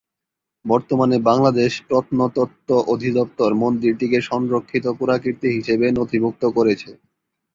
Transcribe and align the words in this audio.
বর্তমানে 0.65 1.17
বাংলাদেশ 1.29 1.71
প্রত্নতত্ত্ব 1.87 2.69
অধিদপ্তর 2.87 3.49
মন্দিরটিকে 3.55 4.19
সংরক্ষিত 4.29 4.85
পুরাকীর্তি 4.97 5.47
হিসেবে 5.57 5.85
নথিভূক্ত 5.91 6.43
করেছে। 6.57 6.89